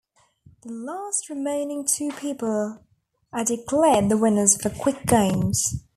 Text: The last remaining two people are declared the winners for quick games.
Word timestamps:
The 0.63 0.71
last 0.71 1.29
remaining 1.29 1.85
two 1.85 2.09
people 2.13 2.83
are 3.31 3.45
declared 3.45 4.09
the 4.09 4.17
winners 4.17 4.59
for 4.59 4.71
quick 4.71 5.05
games. 5.05 5.79